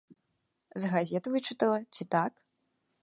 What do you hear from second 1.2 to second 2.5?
вычытала, ці так?